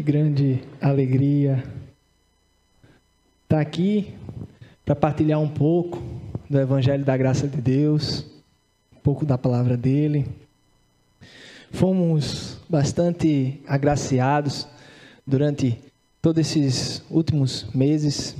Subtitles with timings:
[0.00, 1.62] Que grande alegria
[3.42, 4.14] estar aqui
[4.82, 6.02] para partilhar um pouco
[6.48, 8.24] do Evangelho da Graça de Deus,
[8.96, 10.26] um pouco da palavra dele.
[11.70, 14.66] Fomos bastante agraciados
[15.26, 15.78] durante
[16.22, 18.34] todos esses últimos meses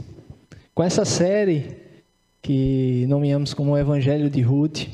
[0.75, 1.77] com essa série
[2.41, 4.89] que nomeamos como o Evangelho de Ruth,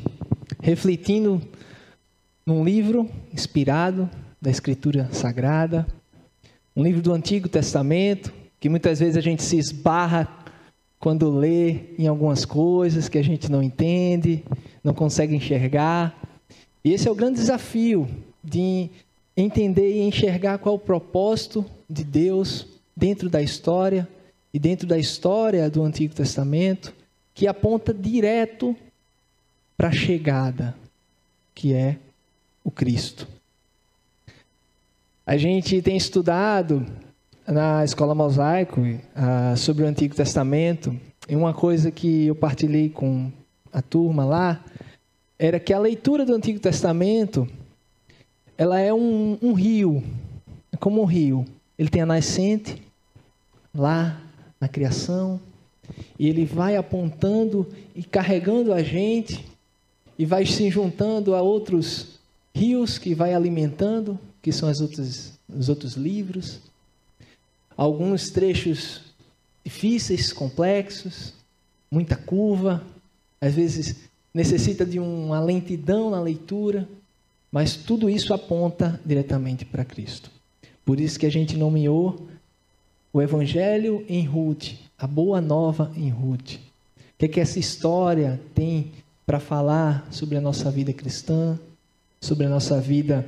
[0.60, 1.40] refletindo
[2.44, 4.10] num livro inspirado
[4.42, 5.86] da Escritura Sagrada,
[6.76, 10.28] um livro do Antigo Testamento, que muitas vezes a gente se esbarra
[11.00, 14.44] quando lê em algumas coisas que a gente não entende,
[14.84, 16.14] não consegue enxergar.
[16.84, 18.06] E esse é o grande desafio
[18.44, 18.90] de
[19.34, 24.06] entender e enxergar qual é o propósito de Deus dentro da história
[24.52, 26.94] e dentro da história do Antigo Testamento,
[27.34, 28.76] que aponta direto
[29.76, 30.74] para a chegada,
[31.54, 31.96] que é
[32.62, 33.35] o Cristo.
[35.28, 36.86] A gente tem estudado
[37.48, 40.96] na escola mosaico uh, sobre o Antigo Testamento
[41.28, 43.32] e uma coisa que eu partilhei com
[43.72, 44.64] a turma lá
[45.36, 47.48] era que a leitura do Antigo Testamento
[48.56, 50.00] ela é um, um rio,
[50.70, 51.44] é como um rio.
[51.76, 52.80] Ele tem a nascente
[53.74, 54.20] lá
[54.60, 55.40] na criação
[56.16, 57.66] e ele vai apontando
[57.96, 59.44] e carregando a gente
[60.16, 62.20] e vai se juntando a outros
[62.54, 64.16] rios que vai alimentando,
[64.46, 66.60] que são as outras, os outros livros.
[67.76, 69.00] Alguns trechos
[69.64, 71.32] difíceis, complexos,
[71.90, 72.80] muita curva,
[73.40, 73.96] às vezes
[74.32, 76.88] necessita de uma lentidão na leitura,
[77.50, 80.30] mas tudo isso aponta diretamente para Cristo.
[80.84, 82.28] Por isso que a gente nomeou
[83.12, 86.54] o Evangelho em Ruth, a Boa Nova em Ruth.
[86.54, 88.92] O que, é que essa história tem
[89.26, 91.58] para falar sobre a nossa vida cristã,
[92.20, 93.26] sobre a nossa vida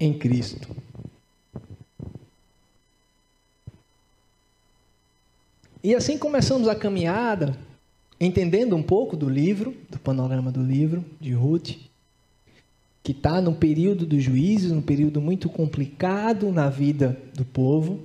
[0.00, 0.74] em Cristo.
[5.84, 7.56] E assim começamos a caminhada,
[8.18, 11.76] entendendo um pouco do livro, do panorama do livro de Ruth,
[13.02, 18.00] que está no período dos juízes, num período muito complicado na vida do povo.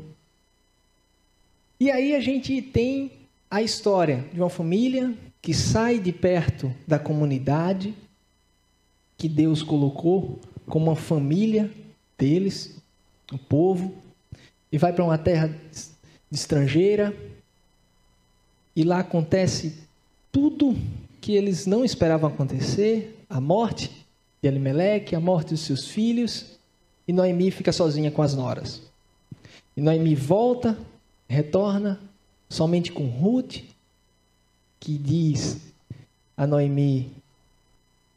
[1.80, 3.12] E aí a gente tem
[3.52, 7.94] a história de uma família que sai de perto da comunidade,
[9.18, 11.70] que Deus colocou como uma família
[12.18, 12.78] deles,
[13.31, 13.96] o povo,
[14.72, 15.53] e vai para uma terra
[16.31, 17.16] estrangeira,
[18.76, 19.78] e lá acontece
[20.31, 20.76] tudo
[21.22, 23.90] que eles não esperavam acontecer, a morte
[24.42, 26.58] de Elimelec, a morte dos seus filhos,
[27.08, 28.82] e Noemi fica sozinha com as noras.
[29.78, 30.78] E Noemi volta,
[31.28, 32.00] retorna
[32.50, 33.58] somente com Ruth,
[34.80, 35.58] que diz
[36.38, 37.12] a Noemi: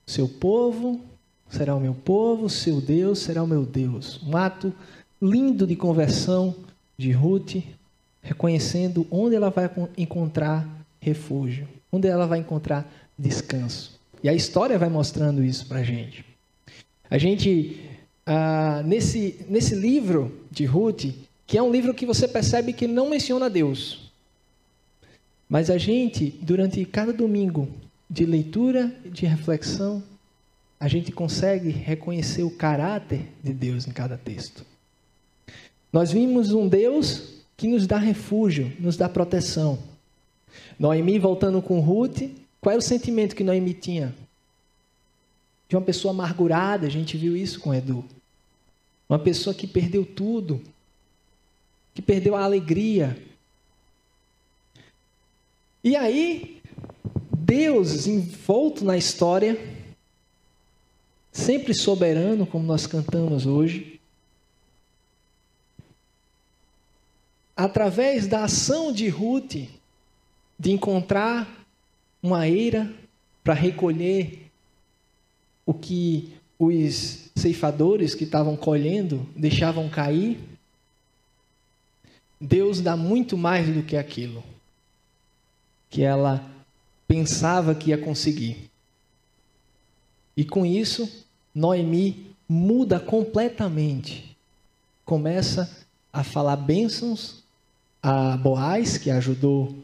[0.07, 1.01] seu povo
[1.49, 4.21] será o meu povo, seu Deus será o meu Deus.
[4.23, 4.73] Um ato
[5.21, 6.55] lindo de conversão
[6.97, 7.57] de Ruth,
[8.23, 10.69] reconhecendo onde ela vai encontrar
[11.01, 13.99] refúgio, onde ela vai encontrar descanso.
[14.23, 16.25] E a história vai mostrando isso para a gente.
[17.11, 17.81] A gente,
[18.27, 21.07] ah, nesse, nesse livro de Ruth,
[21.47, 24.13] que é um livro que você percebe que não menciona Deus,
[25.49, 27.69] mas a gente, durante cada domingo,
[28.11, 30.03] de leitura de reflexão,
[30.81, 34.65] a gente consegue reconhecer o caráter de Deus em cada texto.
[35.93, 39.79] Nós vimos um Deus que nos dá refúgio, nos dá proteção.
[40.79, 42.23] Noemi voltando com Ruth,
[42.61, 44.15] qual é o sentimento que Noemi tinha?
[45.69, 48.05] De uma pessoa amargurada, a gente viu isso com Edu.
[49.09, 50.63] Uma pessoa que perdeu tudo,
[51.95, 53.19] que perdeu a alegria.
[55.83, 56.61] E aí,
[57.37, 59.59] Deus envolto na história,
[61.39, 64.01] sempre soberano, como nós cantamos hoje,
[67.57, 69.55] através da ação de Ruth,
[70.59, 71.67] de encontrar
[72.21, 72.93] uma eira
[73.45, 74.51] para recolher
[75.65, 80.41] o que os ceifadores que estavam colhendo deixavam cair,
[82.41, 84.43] Deus dá muito mais do que aquilo
[85.89, 86.45] que ela
[87.07, 88.69] pensava que ia conseguir.
[90.37, 91.27] E com isso,
[91.59, 94.37] Noemi muda completamente.
[95.05, 95.69] Começa
[96.13, 97.43] a falar bênçãos
[98.01, 99.75] a Boaz, que ajudou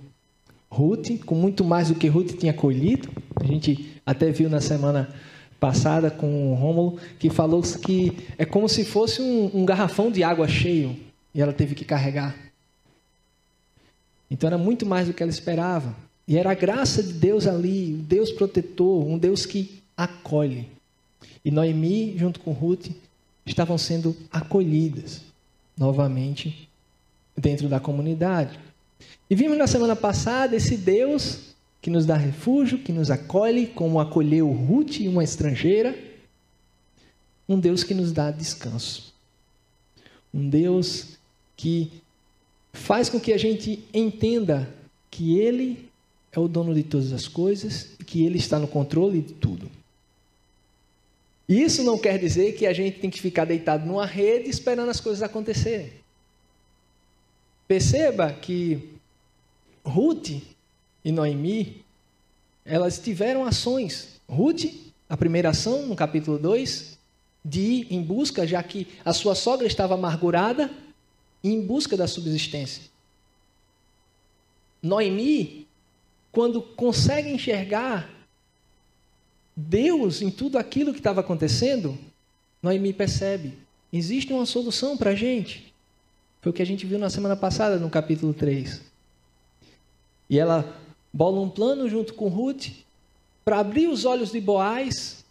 [0.70, 3.08] Ruth, com muito mais do que Ruth tinha colhido.
[3.40, 5.12] A gente até viu na semana
[5.58, 10.22] passada com o Rômulo, que falou que é como se fosse um, um garrafão de
[10.22, 10.96] água cheio
[11.34, 12.36] e ela teve que carregar.
[14.30, 15.96] Então era muito mais do que ela esperava.
[16.28, 20.73] E era a graça de Deus ali, o Deus protetor, um Deus que acolhe.
[21.44, 22.88] E Noemi, junto com Ruth,
[23.44, 25.22] estavam sendo acolhidas
[25.76, 26.68] novamente
[27.36, 28.58] dentro da comunidade.
[29.28, 34.00] E vimos na semana passada esse Deus que nos dá refúgio, que nos acolhe, como
[34.00, 35.94] acolheu Ruth, uma estrangeira,
[37.48, 39.12] um Deus que nos dá descanso.
[40.32, 41.18] Um Deus
[41.56, 41.92] que
[42.72, 44.68] faz com que a gente entenda
[45.10, 45.88] que Ele
[46.32, 49.63] é o dono de todas as coisas e que Ele está no controle de tudo.
[51.48, 55.00] Isso não quer dizer que a gente tem que ficar deitado numa rede esperando as
[55.00, 55.92] coisas acontecerem.
[57.68, 58.94] Perceba que
[59.84, 60.30] Ruth
[61.04, 61.84] e Noemi,
[62.64, 64.20] elas tiveram ações.
[64.26, 64.64] Ruth,
[65.08, 66.98] a primeira ação, no capítulo 2,
[67.44, 70.70] de ir em busca, já que a sua sogra estava amargurada,
[71.42, 72.84] em busca da subsistência.
[74.82, 75.66] Noemi,
[76.32, 78.10] quando consegue enxergar
[79.56, 81.96] Deus em tudo aquilo que estava acontecendo,
[82.62, 83.54] Noemi percebe:
[83.92, 85.72] existe uma solução para a gente.
[86.40, 88.82] Foi o que a gente viu na semana passada, no capítulo 3.
[90.28, 90.76] E ela
[91.12, 92.68] bola um plano junto com Ruth
[93.44, 95.24] para abrir os olhos de Boaz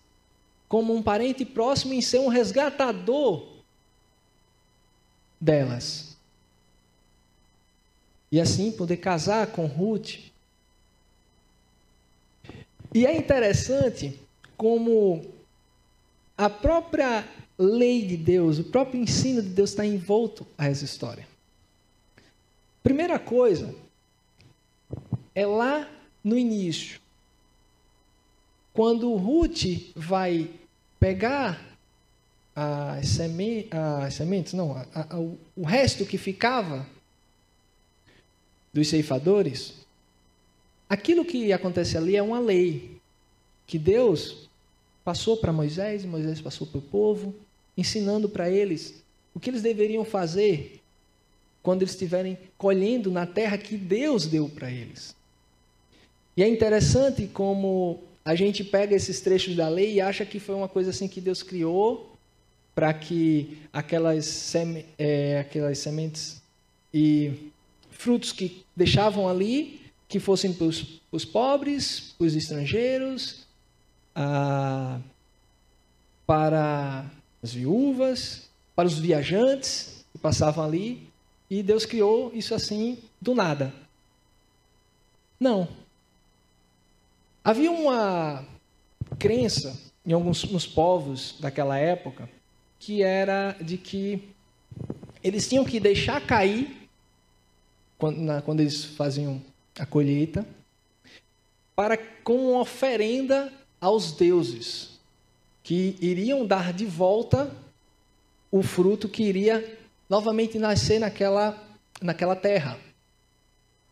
[0.67, 3.47] como um parente próximo em ser um resgatador
[5.39, 6.17] delas.
[8.31, 10.32] E assim poder casar com Ruth.
[12.93, 14.19] E é interessante
[14.55, 15.25] como
[16.37, 21.27] a própria lei de Deus, o próprio ensino de Deus está envolto a essa história.
[22.83, 23.73] Primeira coisa,
[25.33, 25.89] é lá
[26.23, 26.99] no início.
[28.73, 30.49] Quando Ruth vai
[30.99, 31.59] pegar
[32.55, 33.19] as,
[34.05, 36.85] as sementes, não, a, a, o resto que ficava
[38.71, 39.82] dos ceifadores,
[40.89, 42.97] aquilo que acontece ali é uma lei
[43.65, 44.49] que Deus
[45.03, 47.35] passou para Moisés, Moisés passou para o povo,
[47.77, 49.03] ensinando para eles
[49.33, 50.79] o que eles deveriam fazer
[51.61, 55.15] quando eles estiverem colhendo na terra que Deus deu para eles.
[56.35, 60.55] E é interessante como a gente pega esses trechos da lei e acha que foi
[60.55, 62.15] uma coisa assim que Deus criou
[62.73, 66.41] para que aquelas, seme, é, aquelas sementes
[66.93, 67.51] e
[67.91, 69.79] frutos que deixavam ali,
[70.13, 70.67] que fossem para
[71.11, 73.47] os pobres, para os estrangeiros,
[74.13, 74.99] ah,
[76.23, 77.09] para
[77.41, 81.09] as viúvas, para os viajantes que passavam ali,
[81.49, 83.73] e Deus criou isso assim do nada.
[85.39, 85.67] Não.
[87.43, 88.45] Havia uma
[89.17, 89.75] crença
[90.05, 92.29] em alguns nos povos daquela época
[92.77, 94.29] que era de que
[95.23, 96.87] eles tinham que deixar cair
[97.97, 99.41] quando, na, quando eles faziam
[99.77, 100.45] a colheita
[101.75, 104.99] para como oferenda aos deuses
[105.63, 107.51] que iriam dar de volta
[108.51, 111.57] o fruto que iria novamente nascer naquela
[112.01, 112.77] naquela terra.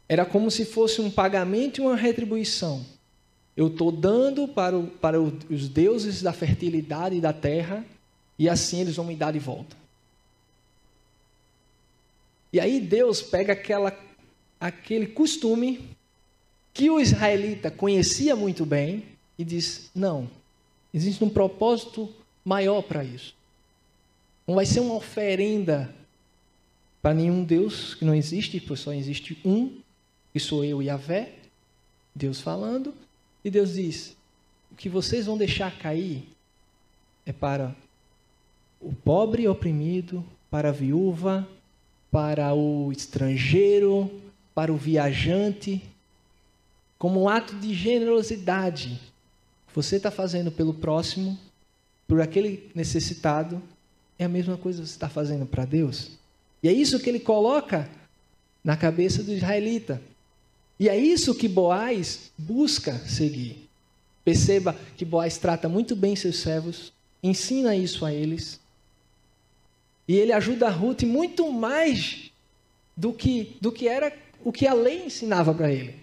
[0.08, 2.86] Era como se fosse um pagamento e uma retribuição.
[3.56, 7.86] Eu estou dando para, o, para os deuses da fertilidade da terra
[8.38, 9.76] e assim eles vão me dar de volta.
[12.52, 13.98] E aí Deus pega aquela,
[14.62, 15.90] aquele costume
[16.72, 19.04] que o israelita conhecia muito bem
[19.38, 20.30] e diz: não,
[20.94, 22.08] existe um propósito
[22.46, 23.36] maior para isso.
[24.48, 25.94] Não vai ser uma oferenda
[27.02, 29.80] para nenhum Deus que não existe, pois só existe um,
[30.32, 31.34] que sou eu e a Vé,
[32.14, 32.94] Deus falando.
[33.44, 34.16] E Deus diz:
[34.72, 36.30] o que vocês vão deixar cair
[37.26, 37.76] é para
[38.80, 41.48] o pobre e oprimido, para a viúva,
[42.12, 44.22] para o estrangeiro,
[44.54, 45.82] para o viajante,
[46.98, 49.00] como um ato de generosidade.
[49.74, 51.38] Você está fazendo pelo próximo,
[52.08, 53.62] por aquele necessitado,
[54.20, 56.12] é a mesma coisa que você está fazendo para Deus.
[56.62, 57.90] E é isso que ele coloca
[58.64, 60.02] na cabeça do israelita.
[60.80, 63.70] E é isso que Boaz busca seguir.
[64.24, 66.94] Perceba que Boaz trata muito bem seus servos,
[67.24, 68.60] ensina isso a eles.
[70.08, 72.32] E ele ajuda Ruth muito mais
[72.96, 74.12] do que, do que era
[74.44, 76.00] o que a lei ensinava para ele.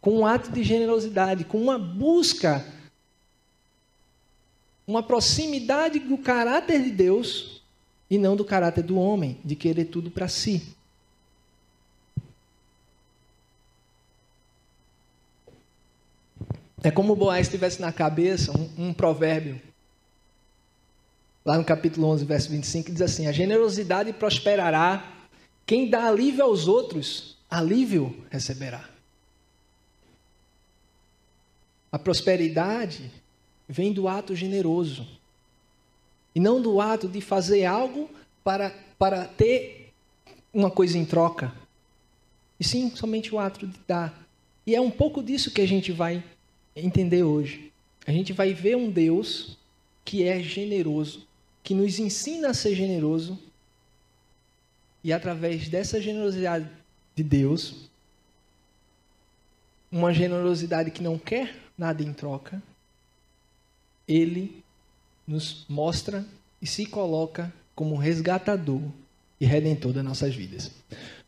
[0.00, 2.64] Com um ato de generosidade, com uma busca,
[4.86, 7.62] uma proximidade do caráter de Deus
[8.08, 10.76] e não do caráter do homem, de querer tudo para si.
[16.82, 19.60] É como Boaz tivesse na cabeça um, um provérbio.
[21.44, 25.15] Lá no capítulo 11, verso 25, diz assim: A generosidade prosperará,
[25.66, 28.88] quem dá alívio aos outros, alívio receberá.
[31.90, 33.10] A prosperidade
[33.68, 35.06] vem do ato generoso.
[36.34, 38.08] E não do ato de fazer algo
[38.44, 39.92] para, para ter
[40.52, 41.52] uma coisa em troca.
[42.60, 44.26] E sim, somente o ato de dar.
[44.66, 46.22] E é um pouco disso que a gente vai
[46.74, 47.72] entender hoje.
[48.06, 49.58] A gente vai ver um Deus
[50.04, 51.26] que é generoso,
[51.62, 53.38] que nos ensina a ser generoso.
[55.06, 56.68] E através dessa generosidade
[57.14, 57.88] de Deus,
[59.88, 62.60] uma generosidade que não quer nada em troca,
[64.08, 64.64] ele
[65.24, 66.26] nos mostra
[66.60, 68.82] e se coloca como resgatador
[69.40, 70.72] e redentor das nossas vidas.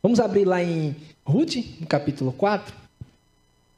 [0.02, 2.74] Vamos abrir lá em Ruth, no capítulo 4,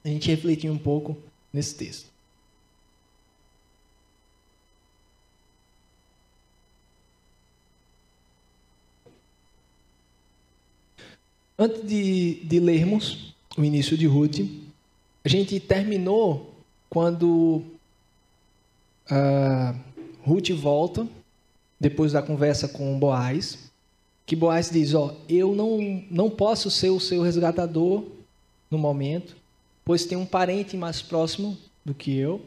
[0.03, 1.15] a gente refletir um pouco
[1.53, 2.09] nesse texto.
[11.63, 14.41] Antes de, de lermos o início de Ruth,
[15.23, 16.55] a gente terminou
[16.89, 17.63] quando
[19.11, 19.79] uh,
[20.23, 21.07] Ruth volta,
[21.79, 23.71] depois da conversa com Boaz,
[24.25, 28.07] que Boaz diz: Ó, eu não, não posso ser o seu resgatador
[28.71, 29.37] no momento,
[29.85, 32.41] pois tem um parente mais próximo do que eu,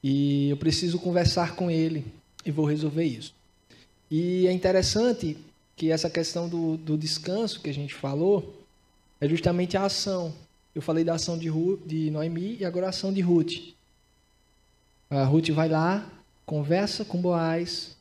[0.00, 2.04] e eu preciso conversar com ele
[2.46, 3.34] e vou resolver isso.
[4.08, 5.36] E é interessante
[5.78, 8.66] que essa questão do, do descanso que a gente falou
[9.20, 10.34] é justamente a ação.
[10.74, 13.74] Eu falei da ação de, Ru, de Noemi e agora a ação de Ruth.
[15.08, 16.10] A Ruth vai lá,
[16.44, 17.96] conversa com Boaz,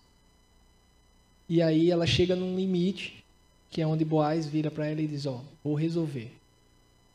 [1.48, 3.24] e aí ela chega num limite,
[3.70, 6.32] que é onde Boaz vira para ela e diz: Ó, vou resolver.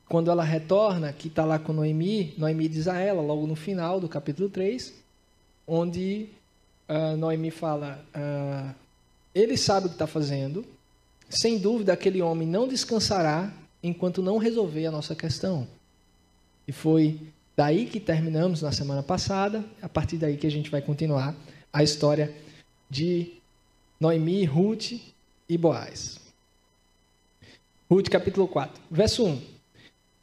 [0.09, 3.99] Quando ela retorna, que está lá com Noemi, Noemi diz a ela, logo no final
[3.99, 4.95] do capítulo 3,
[5.67, 6.29] onde
[6.89, 8.82] uh, Noemi fala: uh,
[9.35, 10.65] Ele sabe o que está fazendo,
[11.29, 15.67] sem dúvida aquele homem não descansará enquanto não resolver a nossa questão.
[16.69, 17.19] E foi
[17.57, 21.35] daí que terminamos na semana passada, a partir daí que a gente vai continuar
[21.73, 22.35] a história
[22.89, 23.33] de
[23.99, 24.93] Noemi, Ruth
[25.49, 26.21] e Boaz.
[27.91, 29.41] Ruth capítulo 4, verso 1.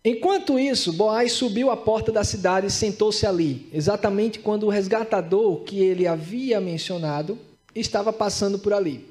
[0.05, 5.63] Enquanto isso, Boaz subiu à porta da cidade e sentou-se ali, exatamente quando o resgatador
[5.63, 7.37] que ele havia mencionado
[7.75, 9.07] estava passando por ali.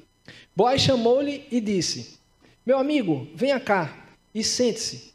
[0.55, 2.17] Boaz chamou-lhe e disse:
[2.65, 5.13] Meu amigo, venha cá e sente-se.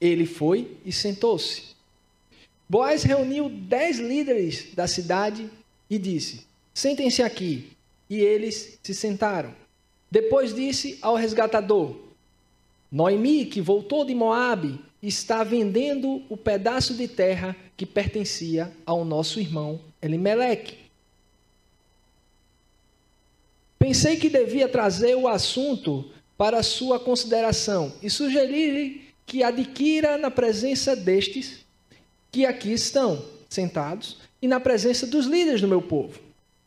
[0.00, 1.74] Ele foi e sentou-se.
[2.68, 5.50] Boaz reuniu dez líderes da cidade
[5.88, 7.70] e disse: Sentem-se aqui.
[8.08, 9.54] E eles se sentaram.
[10.10, 11.96] Depois disse ao resgatador:
[12.90, 19.40] Noemi, que voltou de Moabe, está vendendo o pedaço de terra que pertencia ao nosso
[19.40, 20.83] irmão Elimeleque.
[23.84, 30.96] Pensei que devia trazer o assunto para sua consideração e sugerir-lhe que adquira na presença
[30.96, 31.66] destes
[32.32, 36.18] que aqui estão sentados e na presença dos líderes do meu povo.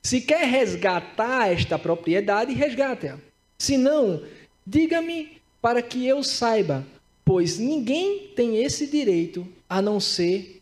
[0.04, 3.18] Se quer resgatar esta propriedade, resgate-a.
[3.58, 4.22] Se não,
[4.64, 6.86] diga-me para que eu saiba,
[7.26, 10.62] pois ninguém tem esse direito a não ser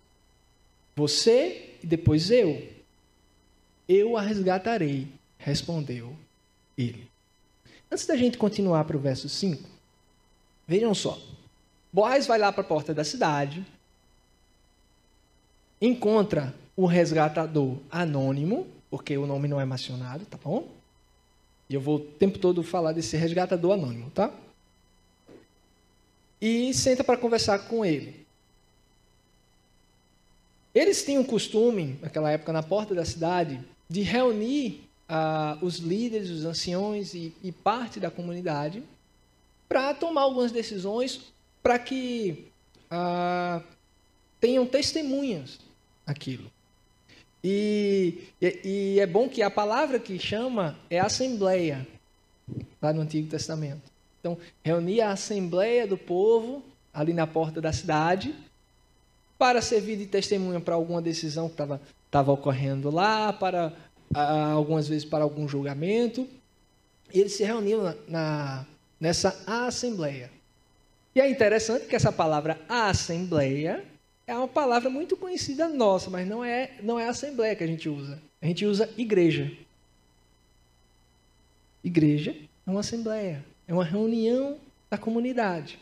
[0.95, 2.65] você e depois eu.
[3.89, 6.15] Eu a resgatarei, respondeu
[6.77, 7.09] ele.
[7.91, 9.69] Antes da gente continuar para o verso 5,
[10.67, 11.19] vejam só.
[11.91, 13.65] Boaz vai lá para a porta da cidade,
[15.79, 20.67] encontra o resgatador anônimo, porque o nome não é mencionado, tá bom?
[21.69, 24.31] E eu vou o tempo todo falar desse resgatador anônimo, tá?
[26.41, 28.25] E senta para conversar com ele.
[30.73, 36.29] Eles tinham o costume, naquela época, na porta da cidade, de reunir ah, os líderes,
[36.29, 38.83] os anciões e, e parte da comunidade
[39.67, 42.45] para tomar algumas decisões para que
[42.89, 43.61] ah,
[44.39, 45.59] tenham testemunhas
[46.05, 46.51] aquilo.
[47.43, 51.87] E, e, e, é bom que a palavra que chama é assembleia,
[52.81, 53.83] lá no Antigo Testamento.
[54.19, 58.33] Então, reunia a assembleia do povo ali na porta da cidade
[59.37, 63.73] para servir de testemunha para alguma decisão que estava ocorrendo lá, para
[64.13, 66.27] algumas vezes para algum julgamento.
[67.13, 68.65] E eles se reuniam na, na,
[68.99, 70.31] nessa assembleia.
[71.13, 73.85] E é interessante que essa palavra assembleia
[74.27, 77.87] é uma palavra muito conhecida nossa, mas não é, não é assembleia que a gente
[77.87, 78.21] usa.
[78.41, 79.51] A gente usa igreja.
[81.83, 82.35] Igreja
[82.65, 84.57] é uma assembleia, é uma reunião
[84.89, 85.79] da comunidade.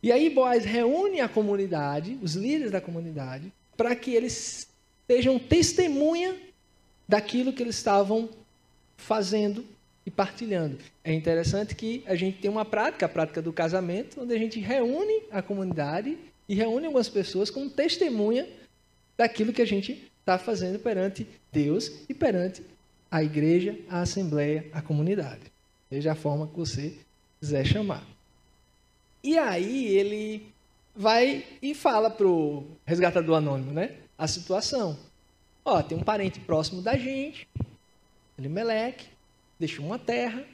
[0.00, 4.67] E aí Boaz reúne a comunidade, os líderes da comunidade, para que eles
[5.08, 6.36] sejam testemunha
[7.08, 8.28] daquilo que eles estavam
[8.96, 9.64] fazendo
[10.04, 10.78] e partilhando.
[11.02, 14.60] É interessante que a gente tem uma prática, a prática do casamento, onde a gente
[14.60, 18.46] reúne a comunidade e reúne algumas pessoas como testemunha
[19.16, 22.62] daquilo que a gente está fazendo perante Deus e perante
[23.10, 25.52] a igreja, a assembleia, a comunidade.
[25.88, 26.94] Seja a forma que você
[27.40, 28.06] quiser chamar.
[29.22, 30.46] E aí ele
[30.94, 33.92] vai e fala pro resgatador anônimo, né?
[34.18, 34.98] A situação.
[35.64, 37.48] Ó, tem um parente próximo da gente,
[38.38, 39.06] Elimelec,
[39.58, 40.44] deixou uma terra,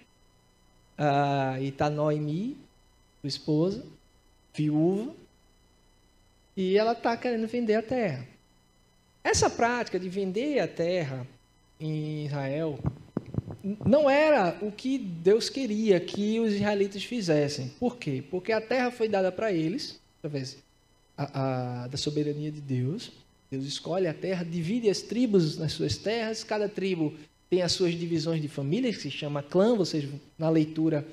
[0.98, 2.56] ah, e tá Noemi,
[3.20, 3.84] sua esposa,
[4.52, 5.12] viúva,
[6.56, 8.26] e ela tá querendo vender a terra.
[9.22, 11.26] Essa prática de vender a terra
[11.80, 12.78] em Israel
[13.84, 17.68] não era o que Deus queria que os israelitas fizessem.
[17.80, 18.22] Por quê?
[18.30, 20.58] Porque a terra foi dada para eles, através
[21.16, 23.10] a, a, da soberania de Deus.
[23.54, 27.14] Deus escolhe a terra, divide as tribos nas suas terras, cada tribo
[27.48, 31.06] tem as suas divisões de famílias, que se chama clã, vocês na leitura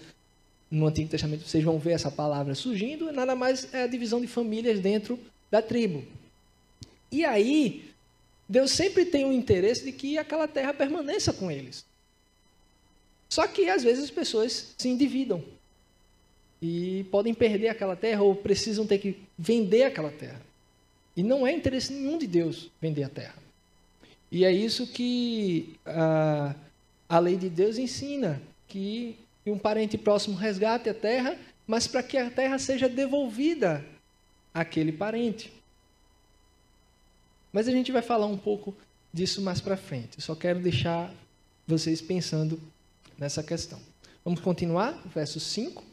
[0.72, 4.26] no Antigo Testamento vocês vão ver essa palavra surgindo, nada mais é a divisão de
[4.26, 5.20] famílias dentro
[5.52, 6.04] da tribo.
[7.12, 7.92] E aí,
[8.50, 11.86] Deus sempre tem o interesse de que aquela terra permaneça com eles.
[13.30, 15.44] Só que às vezes as pessoas se endividam
[16.60, 20.51] e podem perder aquela terra ou precisam ter que vender aquela terra.
[21.16, 23.36] E não é interesse nenhum de Deus vender a terra.
[24.32, 26.56] E é isso que a,
[27.10, 31.38] a lei de Deus ensina, que um parente próximo resgate a terra,
[31.68, 33.86] mas para que a terra seja devolvida
[34.54, 35.52] àquele parente.
[37.52, 38.74] Mas a gente vai falar um pouco
[39.14, 40.18] disso mais para frente.
[40.18, 41.14] Eu só quero deixar
[41.68, 42.60] vocês pensando
[43.18, 43.80] nessa questão.
[44.24, 45.91] Vamos continuar, verso 5.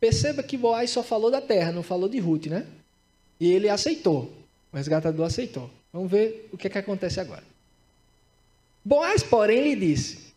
[0.00, 2.66] Perceba que Boaz só falou da terra, não falou de Ruth, né?
[3.40, 4.32] E ele aceitou.
[4.72, 5.70] O resgatador aceitou.
[5.92, 7.42] Vamos ver o que, é que acontece agora.
[8.84, 10.32] Boaz, porém, lhe disse: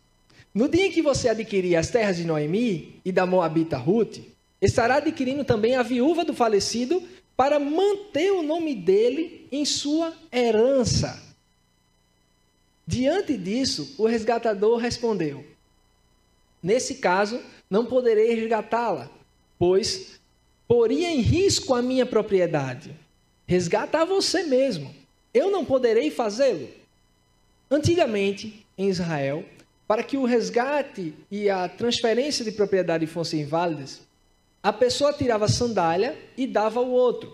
[0.52, 4.18] No dia em que você adquirir as terras de Noemi e da Moabita Ruth,
[4.60, 7.02] estará adquirindo também a viúva do falecido
[7.36, 11.22] para manter o nome dele em sua herança.
[12.86, 15.44] Diante disso, o resgatador respondeu:
[16.62, 19.10] Nesse caso, não poderei resgatá-la,
[19.62, 20.18] pois
[20.66, 22.98] poria em risco a minha propriedade.
[23.46, 24.92] Resgata a você mesmo.
[25.32, 26.68] Eu não poderei fazê-lo.
[27.70, 29.44] Antigamente, em Israel,
[29.86, 34.00] para que o resgate e a transferência de propriedade fossem válidas,
[34.60, 37.32] a pessoa tirava a sandália e dava ao outro.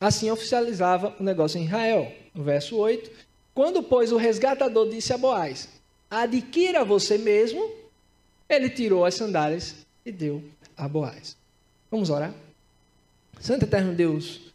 [0.00, 2.12] Assim oficializava o negócio em Israel.
[2.32, 3.10] No verso 8,
[3.52, 5.68] quando, pois, o resgatador disse a Boaz:
[6.08, 7.68] Adquira você mesmo,
[8.48, 9.74] ele tirou as sandálias
[10.06, 10.40] e deu
[10.76, 11.36] a Boaz.
[11.94, 12.34] Vamos orar?
[13.38, 14.52] Santo Eterno Deus,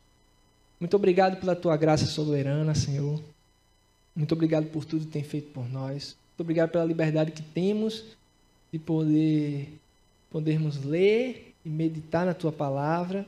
[0.78, 3.18] muito obrigado pela tua graça soberana, Senhor.
[4.14, 6.18] Muito obrigado por tudo que tem feito por nós.
[6.32, 8.04] Muito obrigado pela liberdade que temos
[8.74, 9.70] de poder
[10.30, 13.26] podermos ler e meditar na tua palavra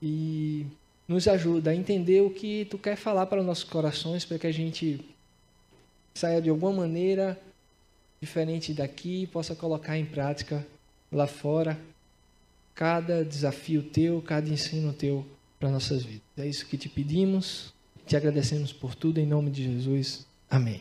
[0.00, 0.64] e
[1.06, 4.46] nos ajuda a entender o que tu quer falar para os nossos corações, para que
[4.46, 4.98] a gente
[6.14, 7.38] saia de alguma maneira
[8.18, 10.66] diferente daqui e possa colocar em prática
[11.12, 11.78] lá fora
[12.80, 15.26] cada desafio teu, cada ensino teu
[15.58, 16.22] para nossas vidas.
[16.38, 17.74] É isso que te pedimos,
[18.06, 20.26] te agradecemos por tudo em nome de Jesus.
[20.48, 20.80] Amém.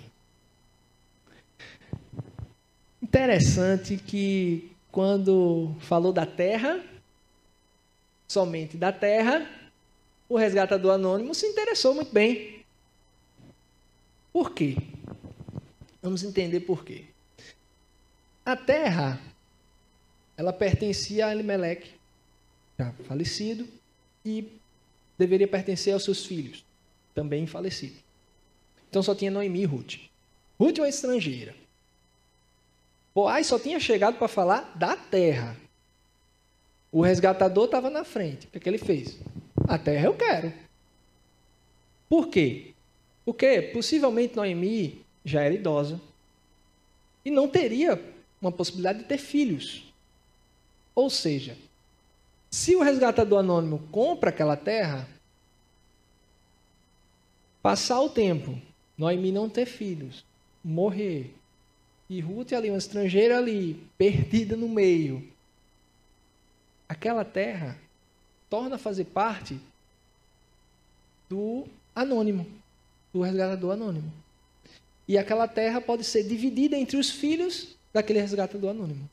[3.03, 6.81] Interessante que quando falou da terra,
[8.29, 9.45] somente da terra,
[10.29, 12.63] o resgatador anônimo se interessou muito bem.
[14.31, 14.77] Por quê?
[16.01, 17.07] Vamos entender por quê.
[18.45, 19.19] A terra,
[20.39, 21.91] ela pertencia a Elimelec,
[22.77, 23.67] já falecido,
[24.23, 24.47] e
[25.17, 26.63] deveria pertencer aos seus filhos,
[27.13, 27.97] também falecidos.
[28.89, 29.97] Então só tinha Noemi e Ruth.
[30.57, 31.53] Ruth é uma estrangeira.
[33.13, 35.57] Boaz só tinha chegado para falar da terra.
[36.89, 38.47] O resgatador estava na frente.
[38.47, 39.19] O que, é que ele fez?
[39.67, 40.53] A terra eu quero.
[42.07, 42.71] Por quê?
[43.25, 45.99] Porque possivelmente Noemi já era idosa
[47.25, 48.01] e não teria
[48.41, 49.88] uma possibilidade de ter filhos.
[50.99, 51.57] Ou seja,
[52.51, 55.07] se o resgatador anônimo compra aquela terra,
[57.61, 58.61] passar o tempo,
[58.97, 60.25] Noemi não ter filhos,
[60.61, 61.33] morrer,
[62.09, 65.25] e Ruth ali, uma estrangeira ali, perdida no meio,
[66.89, 67.79] aquela terra
[68.49, 69.57] torna a fazer parte
[71.29, 72.45] do anônimo,
[73.13, 74.11] do resgatador anônimo.
[75.07, 79.09] E aquela terra pode ser dividida entre os filhos daquele resgatador anônimo.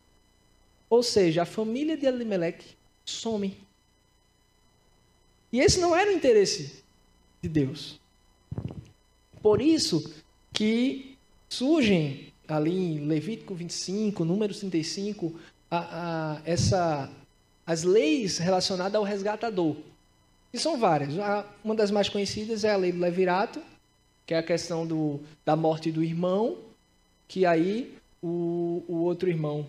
[0.89, 3.57] Ou seja, a família de Elimelech some.
[5.53, 6.85] E esse não era o interesse
[7.43, 8.01] de Deus.
[9.43, 10.15] Por isso
[10.53, 11.17] que
[11.49, 15.35] surgem ali em Levítico 25, número 35,
[15.71, 17.11] a, a, essa
[17.67, 19.77] as leis relacionadas ao resgatador.
[20.53, 21.15] E são várias.
[21.65, 23.61] Uma das mais conhecidas é a lei do levirato,
[24.25, 26.59] que é a questão do, da morte do irmão,
[27.27, 29.67] que aí o, o outro irmão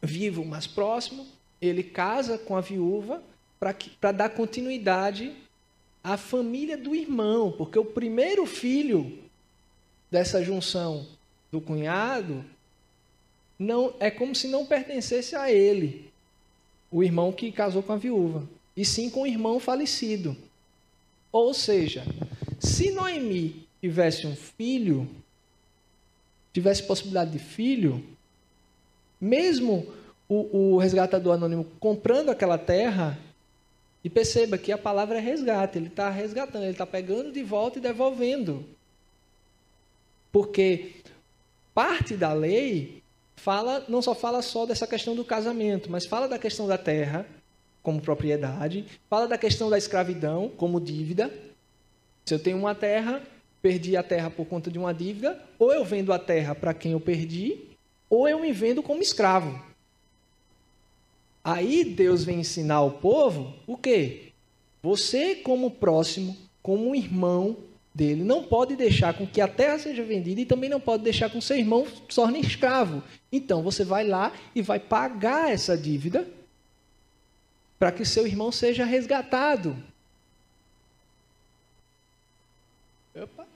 [0.00, 1.26] vivo, mais próximo,
[1.60, 3.22] ele casa com a viúva
[3.58, 5.34] para dar continuidade
[6.02, 9.18] à família do irmão, porque o primeiro filho
[10.10, 11.06] dessa junção
[11.52, 12.44] do cunhado
[13.58, 16.10] não é como se não pertencesse a ele,
[16.90, 20.34] o irmão que casou com a viúva, e sim com o irmão falecido.
[21.30, 22.04] Ou seja,
[22.58, 25.08] se Noemi tivesse um filho,
[26.52, 28.02] tivesse possibilidade de filho,
[29.20, 29.86] mesmo
[30.28, 33.18] o, o resgatador anônimo comprando aquela terra,
[34.02, 37.78] e perceba que a palavra é resgate, ele está resgatando, ele está pegando de volta
[37.78, 38.64] e devolvendo.
[40.32, 40.92] Porque
[41.74, 43.02] parte da lei
[43.36, 47.26] fala, não só fala só dessa questão do casamento, mas fala da questão da terra
[47.82, 51.30] como propriedade, fala da questão da escravidão como dívida.
[52.24, 53.22] Se eu tenho uma terra,
[53.60, 56.92] perdi a terra por conta de uma dívida, ou eu vendo a terra para quem
[56.92, 57.69] eu perdi,
[58.10, 59.62] ou eu me vendo como escravo.
[61.42, 64.32] Aí Deus vem ensinar ao povo o quê?
[64.82, 67.56] Você, como próximo, como irmão
[67.94, 71.30] dele, não pode deixar com que a terra seja vendida e também não pode deixar
[71.30, 73.02] com seu irmão se torne escravo.
[73.30, 76.28] Então você vai lá e vai pagar essa dívida
[77.78, 79.76] para que seu irmão seja resgatado.
[83.14, 83.46] Opa.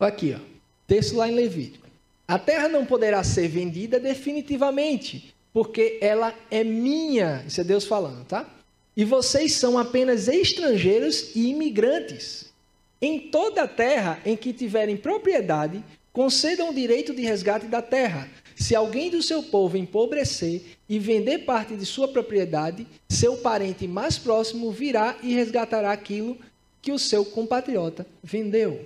[0.00, 0.40] Aqui, ó.
[0.86, 1.87] Texto lá em Levítico.
[2.28, 7.42] A terra não poderá ser vendida definitivamente, porque ela é minha.
[7.48, 8.46] Isso é Deus falando, tá?
[8.94, 12.52] E vocês são apenas estrangeiros e imigrantes.
[13.00, 18.28] Em toda a terra em que tiverem propriedade, concedam o direito de resgate da terra.
[18.54, 24.18] Se alguém do seu povo empobrecer e vender parte de sua propriedade, seu parente mais
[24.18, 26.36] próximo virá e resgatará aquilo
[26.82, 28.84] que o seu compatriota vendeu.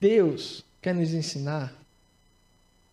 [0.00, 1.74] Deus quer nos ensinar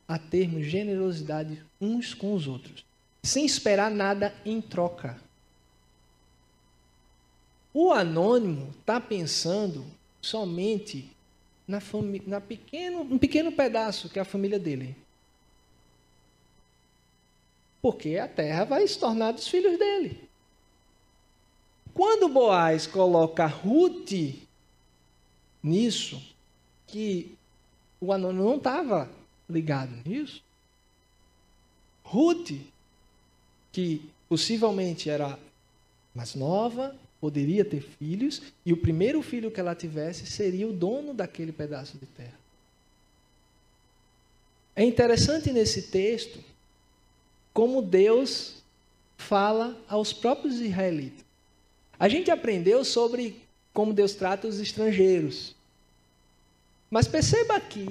[0.07, 2.85] a termos generosidade uns com os outros,
[3.23, 5.17] sem esperar nada em troca.
[7.73, 9.85] O anônimo está pensando
[10.21, 11.09] somente
[11.67, 11.79] na,
[12.25, 14.95] na pequeno, um pequeno pedaço que é a família dele.
[17.81, 20.27] Porque a terra vai se tornar dos filhos dele.
[21.93, 24.11] Quando Boaz coloca Ruth
[25.61, 26.21] nisso,
[26.87, 27.36] que
[27.99, 29.09] o anônimo não estava
[29.49, 30.43] ligado nisso.
[32.03, 32.51] Ruth,
[33.71, 35.37] que possivelmente era
[36.13, 41.13] mais nova, poderia ter filhos, e o primeiro filho que ela tivesse seria o dono
[41.13, 42.37] daquele pedaço de terra.
[44.75, 46.39] É interessante nesse texto
[47.51, 48.61] como Deus
[49.17, 51.25] fala aos próprios israelitas.
[51.99, 53.41] A gente aprendeu sobre
[53.73, 55.55] como Deus trata os estrangeiros.
[56.89, 57.87] Mas perceba aqui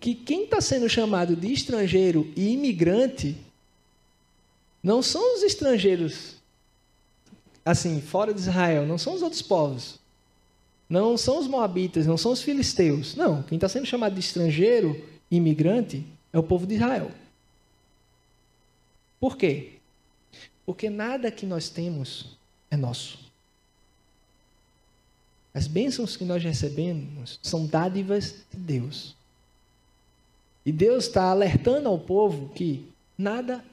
[0.00, 3.36] que quem está sendo chamado de estrangeiro e imigrante
[4.82, 6.36] não são os estrangeiros,
[7.64, 10.00] assim, fora de Israel, não são os outros povos.
[10.88, 13.14] Não são os moabitas, não são os filisteus.
[13.14, 17.10] Não, quem está sendo chamado de estrangeiro, imigrante, é o povo de Israel.
[19.20, 19.74] Por quê?
[20.66, 22.36] Porque nada que nós temos
[22.70, 23.31] é nosso.
[25.54, 29.14] As bênçãos que nós recebemos são dádivas de Deus.
[30.64, 32.86] E Deus está alertando ao povo que
[33.18, 33.64] nada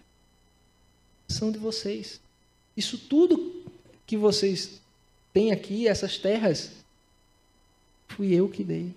[1.27, 2.19] são de vocês.
[2.75, 3.63] Isso tudo
[4.05, 4.81] que vocês
[5.31, 6.71] têm aqui, essas terras,
[8.07, 8.93] fui eu que dei.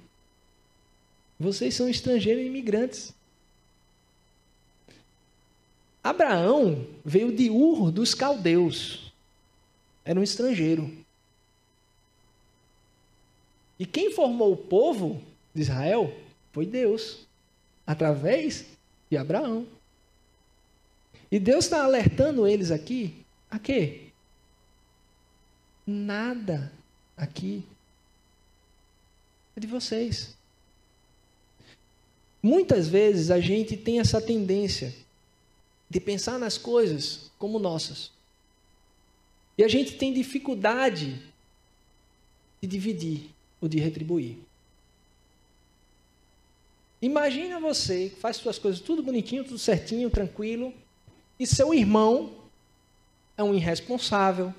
[1.39, 3.13] Vocês são estrangeiros e imigrantes.
[6.03, 9.13] Abraão veio de Ur dos caldeus.
[10.05, 11.02] Era um estrangeiro.
[13.83, 15.21] E quem formou o povo
[15.53, 16.17] de Israel
[16.53, 17.27] foi Deus
[17.85, 18.65] através
[19.11, 19.67] de Abraão.
[21.29, 24.03] E Deus está alertando eles aqui a quê?
[25.85, 26.73] Nada
[27.17, 27.65] aqui
[29.57, 30.37] é de vocês.
[32.41, 34.95] Muitas vezes a gente tem essa tendência
[35.91, 38.13] de pensar nas coisas como nossas.
[39.59, 41.21] E a gente tem dificuldade
[42.61, 43.33] de dividir
[43.63, 44.39] ou de retribuir.
[47.01, 50.75] Imagina você que faz suas coisas tudo bonitinho, tudo certinho, tranquilo,
[51.39, 52.33] e seu irmão
[53.37, 54.53] é um irresponsável,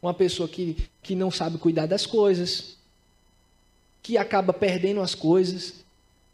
[0.00, 2.76] uma pessoa que, que não sabe cuidar das coisas,
[4.02, 5.84] que acaba perdendo as coisas,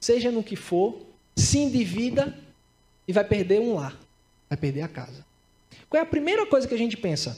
[0.01, 1.01] seja no que for,
[1.37, 2.37] se endivida
[3.07, 3.97] e vai perder um lar,
[4.49, 5.25] vai perder a casa.
[5.89, 7.37] Qual é a primeira coisa que a gente pensa?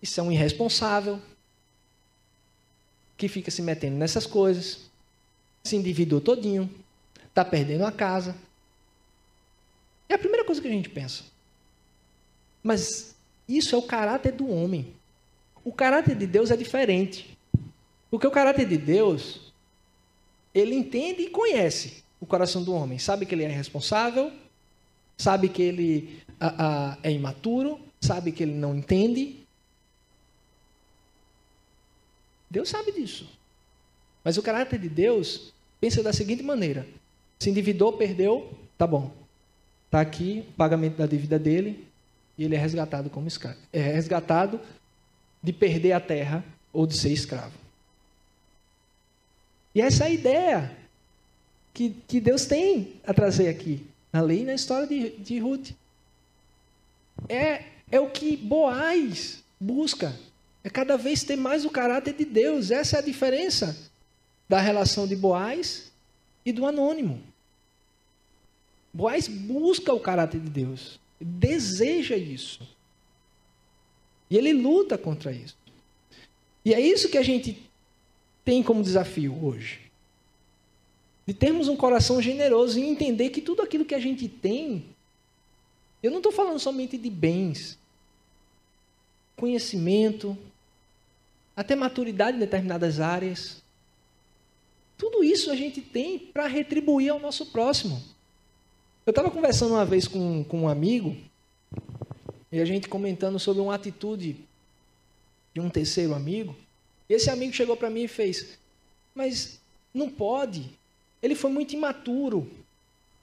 [0.00, 1.20] Isso é um irresponsável
[3.22, 4.90] que fica se metendo nessas coisas,
[5.62, 6.68] se endividou todinho,
[7.28, 8.34] está perdendo a casa.
[10.08, 11.22] É a primeira coisa que a gente pensa.
[12.64, 13.14] Mas
[13.48, 14.92] isso é o caráter do homem.
[15.64, 17.38] O caráter de Deus é diferente.
[18.10, 19.52] Porque o caráter de Deus,
[20.52, 22.98] ele entende e conhece o coração do homem.
[22.98, 24.32] Sabe que ele é irresponsável,
[25.16, 29.41] sabe que ele a, a, é imaturo, sabe que ele não entende.
[32.52, 33.26] Deus sabe disso.
[34.22, 36.86] Mas o caráter de Deus pensa da seguinte maneira:
[37.38, 39.10] se endividou, perdeu, tá bom.
[39.86, 41.86] Está aqui o pagamento da dívida dele
[42.36, 43.58] e ele é resgatado como escravo.
[43.72, 44.60] É resgatado
[45.42, 47.58] de perder a terra ou de ser escravo.
[49.74, 50.76] E essa é a ideia
[51.72, 55.70] que, que Deus tem a trazer aqui, na lei e na história de, de Ruth.
[57.30, 60.14] É, é o que Boaz busca.
[60.64, 62.70] É cada vez ter mais o caráter de Deus.
[62.70, 63.90] Essa é a diferença
[64.48, 65.92] da relação de Boaz
[66.44, 67.22] e do anônimo.
[68.92, 72.60] Boaz busca o caráter de Deus, deseja isso.
[74.28, 75.56] E ele luta contra isso.
[76.64, 77.70] E é isso que a gente
[78.44, 79.80] tem como desafio hoje.
[81.26, 84.84] De termos um coração generoso e entender que tudo aquilo que a gente tem,
[86.02, 87.78] eu não estou falando somente de bens,
[89.36, 90.36] conhecimento,
[91.56, 93.62] até maturidade em determinadas áreas.
[94.96, 98.02] Tudo isso a gente tem para retribuir ao nosso próximo.
[99.04, 101.16] Eu estava conversando uma vez com, com um amigo,
[102.52, 104.36] e a gente comentando sobre uma atitude
[105.54, 106.54] de um terceiro amigo.
[107.08, 108.58] E esse amigo chegou para mim e fez:
[109.14, 109.60] Mas
[109.92, 110.70] não pode.
[111.22, 112.48] Ele foi muito imaturo.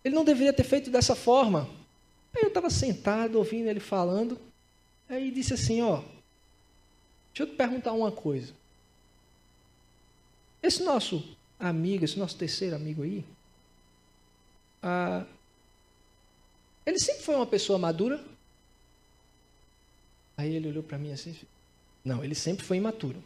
[0.03, 1.69] Ele não deveria ter feito dessa forma.
[2.35, 4.39] Aí eu estava sentado ouvindo ele falando.
[5.07, 6.01] Aí disse assim: Ó,
[7.39, 8.53] deixa eu te perguntar uma coisa.
[10.61, 13.23] Esse nosso amigo, esse nosso terceiro amigo aí,
[14.83, 15.25] ah,
[16.85, 18.21] ele sempre foi uma pessoa madura?
[20.35, 21.35] Aí ele olhou para mim assim:
[22.03, 23.23] Não, ele sempre foi imaturo.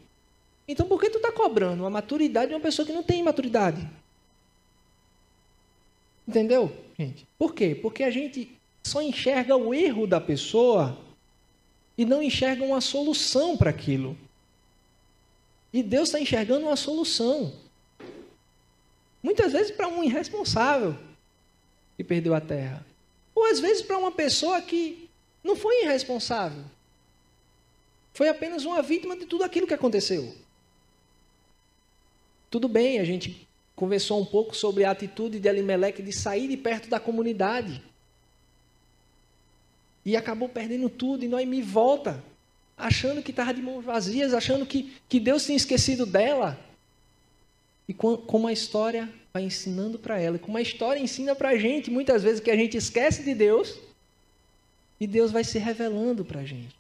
[0.67, 3.89] Então por que tu está cobrando a maturidade de uma pessoa que não tem maturidade?
[6.27, 7.27] Entendeu, gente?
[7.37, 7.75] Por quê?
[7.75, 10.97] Porque a gente só enxerga o erro da pessoa
[11.97, 14.17] e não enxerga uma solução para aquilo.
[15.71, 17.53] E Deus está enxergando uma solução.
[19.21, 20.97] Muitas vezes para um irresponsável
[21.95, 22.85] que perdeu a terra.
[23.33, 25.09] Ou às vezes para uma pessoa que
[25.43, 26.63] não foi irresponsável.
[28.13, 30.35] Foi apenas uma vítima de tudo aquilo que aconteceu.
[32.49, 36.55] Tudo bem, a gente conversou um pouco sobre a atitude de Elimelec de sair de
[36.55, 37.81] perto da comunidade.
[40.05, 42.23] E acabou perdendo tudo, e Noemi volta,
[42.77, 46.59] achando que estava de mãos vazias, achando que, que Deus tinha esquecido dela.
[47.87, 51.89] E como a história vai ensinando para ela, como a história ensina para a gente,
[51.89, 53.79] muitas vezes que a gente esquece de Deus,
[54.99, 56.75] e Deus vai se revelando para a gente.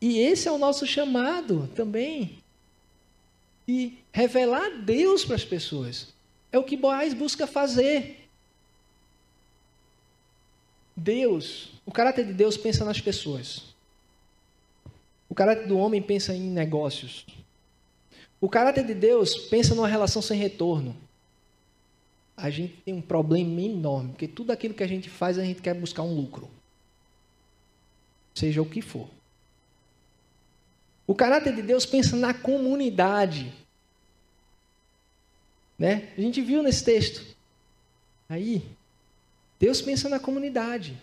[0.00, 2.38] E esse é o nosso chamado também
[3.68, 6.08] e revelar Deus para as pessoas.
[6.50, 8.19] É o que Boaz busca fazer.
[11.00, 13.74] Deus, o caráter de Deus pensa nas pessoas.
[15.28, 17.24] O caráter do homem pensa em negócios.
[18.38, 20.94] O caráter de Deus pensa numa relação sem retorno.
[22.36, 25.62] A gente tem um problema enorme, porque tudo aquilo que a gente faz, a gente
[25.62, 26.50] quer buscar um lucro.
[28.34, 29.08] Seja o que for.
[31.06, 33.52] O caráter de Deus pensa na comunidade.
[35.78, 36.12] Né?
[36.16, 37.36] A gente viu nesse texto.
[38.28, 38.62] Aí,
[39.60, 40.98] Deus pensa na comunidade.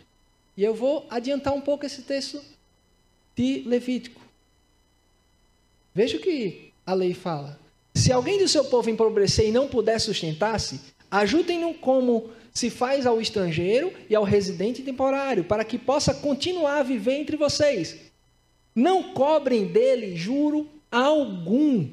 [0.57, 2.41] E eu vou adiantar um pouco esse texto
[3.35, 4.19] de Levítico.
[5.93, 7.59] Veja o que a lei fala.
[7.93, 13.21] Se alguém do seu povo empobrecer e não puder sustentar-se, ajudem-no como se faz ao
[13.21, 17.95] estrangeiro e ao residente temporário, para que possa continuar a viver entre vocês.
[18.73, 21.87] Não cobrem dele juro algum,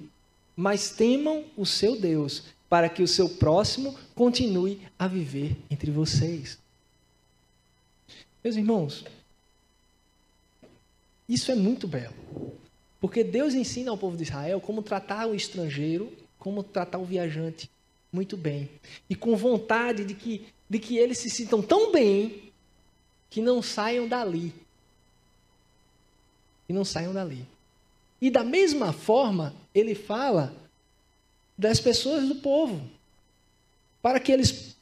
[0.56, 2.44] mas temam o seu Deus,
[2.74, 6.58] para que o seu próximo continue a viver entre vocês.
[8.42, 9.04] Meus irmãos,
[11.28, 12.12] isso é muito belo.
[13.00, 17.70] Porque Deus ensina ao povo de Israel como tratar o estrangeiro, como tratar o viajante
[18.12, 18.68] muito bem.
[19.08, 22.52] E com vontade de que, de que eles se sintam tão bem
[23.30, 24.52] que não saiam dali
[26.68, 27.46] e não saiam dali.
[28.20, 30.52] E da mesma forma, ele fala
[31.56, 32.80] das pessoas do povo,
[34.02, 34.76] para que eles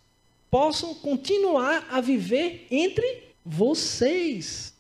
[0.51, 4.75] possam continuar a viver entre vocês.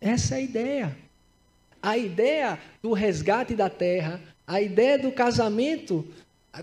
[0.00, 0.98] Essa é a ideia.
[1.82, 6.06] A ideia do resgate da terra, a ideia do casamento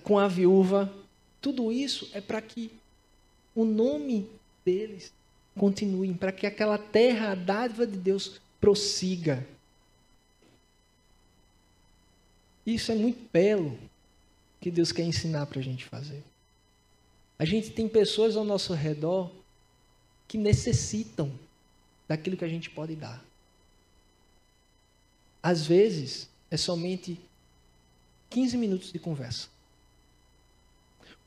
[0.03, 0.93] com a viúva,
[1.41, 2.71] tudo isso é para que
[3.55, 4.29] o nome
[4.65, 5.13] deles
[5.57, 9.45] continue, para que aquela terra, a dádiva de Deus, prossiga.
[12.65, 13.77] Isso é muito belo
[14.61, 16.23] que Deus quer ensinar para a gente fazer.
[17.37, 19.31] A gente tem pessoas ao nosso redor
[20.27, 21.31] que necessitam
[22.07, 23.23] daquilo que a gente pode dar.
[25.41, 27.19] Às vezes, é somente
[28.29, 29.49] 15 minutos de conversa.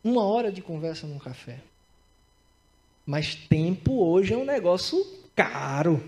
[0.02, 1.60] Uma hora de conversa num café.
[3.04, 6.02] Mas tempo hoje é um negócio caro.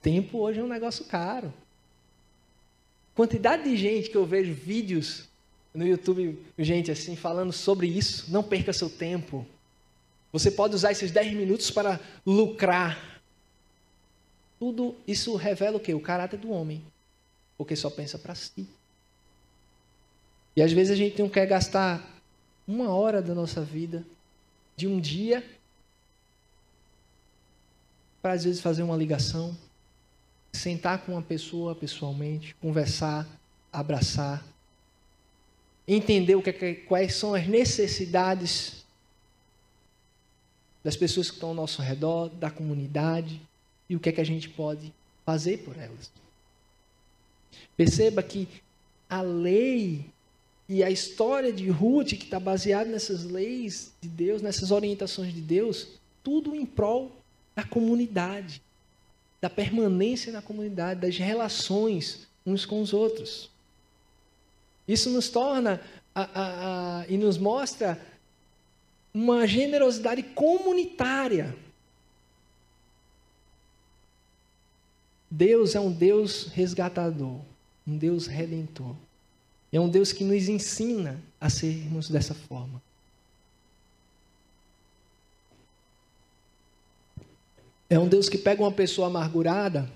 [0.00, 1.52] Tempo hoje é um negócio caro.
[3.20, 5.28] Quantidade de gente que eu vejo vídeos
[5.74, 8.32] no YouTube, gente assim, falando sobre isso.
[8.32, 9.46] Não perca seu tempo.
[10.32, 13.20] Você pode usar esses 10 minutos para lucrar.
[14.58, 15.92] Tudo isso revela o quê?
[15.92, 16.82] O caráter do homem.
[17.58, 18.66] Porque só pensa para si.
[20.56, 22.02] E às vezes a gente não quer gastar
[22.66, 24.02] uma hora da nossa vida,
[24.78, 25.44] de um dia,
[28.22, 29.54] para às vezes fazer uma ligação,
[30.52, 33.26] sentar com uma pessoa pessoalmente, conversar,
[33.72, 34.44] abraçar,
[35.86, 38.84] entender o que, é quais são as necessidades
[40.82, 43.40] das pessoas que estão ao nosso redor, da comunidade
[43.88, 44.92] e o que é que a gente pode
[45.24, 46.10] fazer por elas.
[47.76, 48.48] Perceba que
[49.08, 50.06] a lei
[50.68, 55.40] e a história de Ruth, que está baseada nessas leis de Deus, nessas orientações de
[55.40, 55.88] Deus,
[56.22, 57.10] tudo em prol
[57.56, 58.62] da comunidade,
[59.40, 63.50] da permanência na comunidade, das relações uns com os outros.
[64.86, 65.80] Isso nos torna
[66.14, 68.00] a, a, a, e nos mostra
[69.14, 71.56] uma generosidade comunitária.
[75.30, 77.40] Deus é um Deus resgatador,
[77.86, 78.96] um Deus redentor.
[79.72, 82.82] É um Deus que nos ensina a sermos dessa forma.
[87.90, 89.90] É um Deus que pega uma pessoa amargurada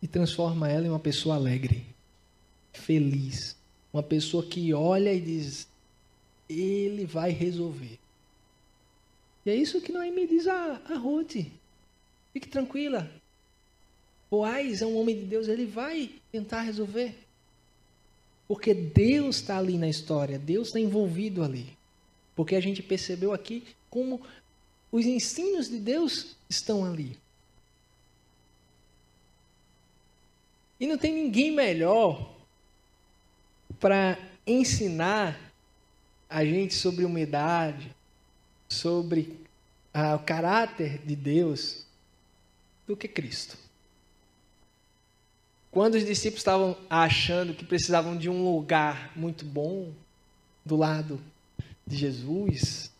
[0.00, 1.84] e transforma ela em uma pessoa alegre,
[2.72, 3.54] feliz.
[3.92, 5.68] Uma pessoa que olha e diz:
[6.48, 7.98] Ele vai resolver.
[9.44, 11.36] E é isso que Noemi diz a, a Ruth.
[12.32, 13.10] Fique tranquila.
[14.30, 17.14] Boaz é um homem de Deus, ele vai tentar resolver.
[18.46, 21.76] Porque Deus está ali na história, Deus está envolvido ali.
[22.34, 24.22] Porque a gente percebeu aqui como
[24.90, 27.18] os ensinos de Deus estão ali.
[30.80, 32.34] E não tem ninguém melhor
[33.80, 35.38] para ensinar
[36.28, 37.94] a gente sobre humildade,
[38.68, 39.40] sobre
[39.92, 41.86] ah, o caráter de Deus,
[42.86, 43.58] do que Cristo.
[45.70, 49.92] Quando os discípulos estavam achando que precisavam de um lugar muito bom
[50.64, 51.20] do lado
[51.86, 52.90] de Jesus,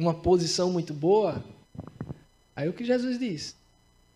[0.00, 1.44] uma posição muito boa,
[2.56, 3.54] aí o que Jesus diz?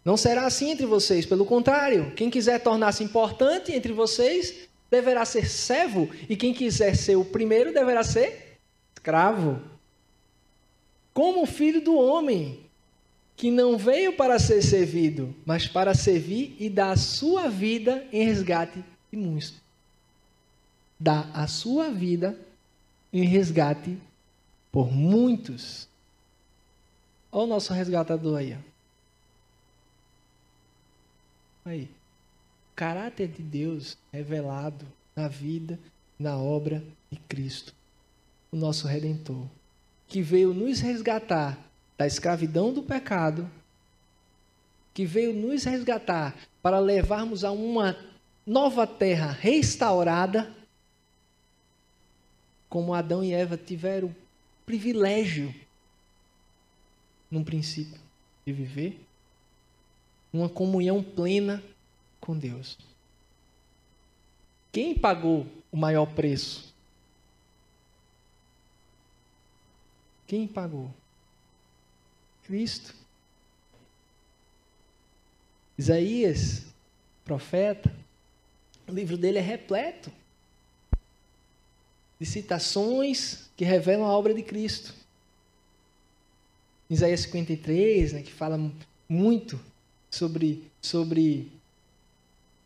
[0.05, 5.49] Não será assim entre vocês, pelo contrário, quem quiser tornar-se importante entre vocês deverá ser
[5.49, 8.59] servo, e quem quiser ser o primeiro deverá ser
[8.97, 9.61] escravo.
[11.12, 12.61] Como o filho do homem,
[13.37, 18.25] que não veio para ser servido, mas para servir e dar a sua vida em
[18.25, 19.55] resgate de muitos.
[20.99, 22.38] Dá a sua vida
[23.12, 23.99] em resgate
[24.75, 25.89] por muitos.
[27.31, 28.59] Olha o nosso resgatador aí.
[31.64, 31.85] Aí.
[31.85, 35.79] O caráter de Deus revelado na vida,
[36.18, 37.72] na obra de Cristo,
[38.51, 39.47] o nosso Redentor,
[40.09, 41.57] que veio nos resgatar
[41.97, 43.49] da escravidão do pecado,
[44.93, 47.97] que veio nos resgatar para levarmos a uma
[48.45, 50.53] nova terra restaurada,
[52.68, 54.12] como Adão e Eva tiveram
[54.67, 55.55] privilégio,
[57.31, 58.01] num princípio,
[58.47, 59.01] de viver
[60.33, 61.62] uma comunhão plena
[62.21, 62.79] com Deus.
[64.73, 66.75] Quem pagou o maior preço?
[70.27, 70.93] Quem pagou?
[72.45, 72.95] Cristo.
[75.77, 76.65] Isaías,
[77.25, 77.95] profeta,
[78.87, 80.12] o livro dele é repleto
[82.19, 84.95] de citações que revelam a obra de Cristo.
[86.89, 88.61] Isaías 53, né, que fala
[89.09, 89.61] muito
[90.11, 91.51] sobre, sobre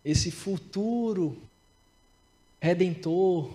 [0.04, 1.40] esse futuro
[2.60, 3.54] redentor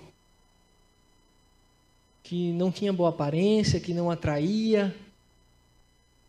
[2.23, 4.95] que não tinha boa aparência, que não atraía,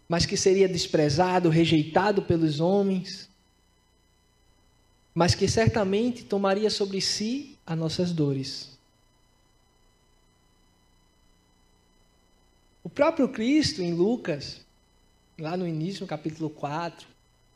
[0.08, 3.30] mas que seria desprezado, rejeitado pelos homens,
[5.14, 8.73] mas que certamente tomaria sobre si as nossas dores.
[12.94, 14.60] Próprio Cristo, em Lucas,
[15.38, 17.06] lá no início, no capítulo 4,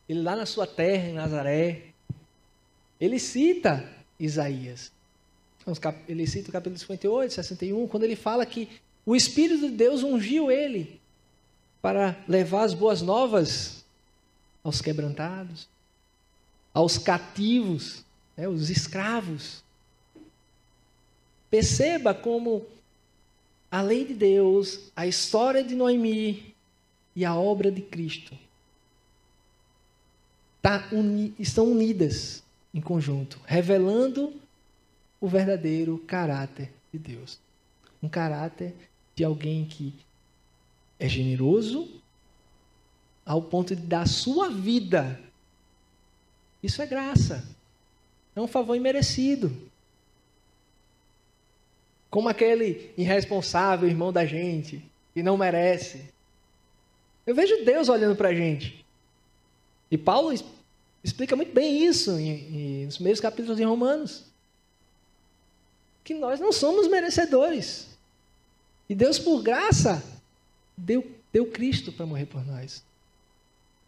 [0.08, 1.86] ele lá na sua terra, em Nazaré,
[3.00, 4.90] ele cita Isaías.
[6.08, 8.68] Ele cita o capítulo 58, 61, quando ele fala que
[9.04, 11.00] o Espírito de Deus ungiu ele
[11.80, 13.84] para levar as boas novas
[14.64, 15.68] aos quebrantados,
[16.74, 18.04] aos cativos,
[18.36, 19.62] né, os escravos.
[21.50, 22.66] Perceba como
[23.70, 26.54] a lei de Deus, a história de Noemi
[27.14, 28.36] e a obra de Cristo
[30.60, 32.42] tá uni estão unidas
[32.74, 34.34] em conjunto, revelando
[35.20, 37.38] o verdadeiro caráter de Deus.
[38.02, 38.74] Um caráter
[39.14, 39.94] de alguém que
[40.98, 41.88] é generoso
[43.24, 45.20] ao ponto de dar sua vida.
[46.62, 47.46] Isso é graça.
[48.34, 49.67] É um favor imerecido.
[52.10, 54.82] Como aquele irresponsável irmão da gente,
[55.12, 56.04] que não merece.
[57.26, 58.84] Eu vejo Deus olhando para a gente.
[59.90, 60.32] E Paulo
[61.02, 64.24] explica muito bem isso em, em, nos primeiros capítulos de Romanos.
[66.04, 67.88] Que nós não somos merecedores.
[68.88, 70.02] E Deus, por graça,
[70.76, 72.82] deu, deu Cristo para morrer por nós.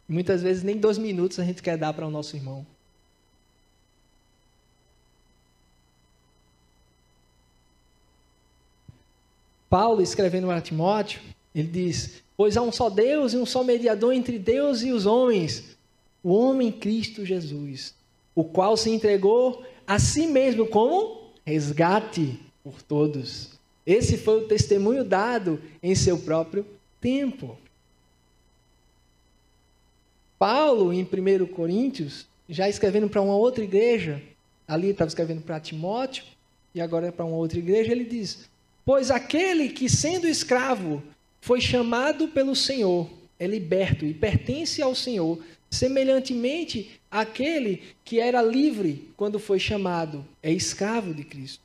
[0.08, 2.66] E muitas vezes nem dois minutos a gente quer dar para o nosso irmão.
[9.70, 11.20] Paulo, escrevendo para Timóteo,
[11.54, 15.06] ele diz: Pois há um só Deus e um só mediador entre Deus e os
[15.06, 15.76] homens,
[16.24, 17.94] o homem Cristo Jesus,
[18.34, 23.52] o qual se entregou a si mesmo como resgate por todos.
[23.86, 26.66] Esse foi o testemunho dado em seu próprio
[27.00, 27.56] tempo.
[30.36, 34.20] Paulo, em 1 Coríntios, já escrevendo para uma outra igreja,
[34.66, 36.24] ali estava escrevendo para Timóteo,
[36.74, 38.49] e agora é para uma outra igreja, ele diz:
[38.90, 41.00] Pois aquele que, sendo escravo,
[41.40, 49.08] foi chamado pelo Senhor, é liberto e pertence ao Senhor, semelhantemente aquele que era livre
[49.16, 51.62] quando foi chamado, é escravo de Cristo.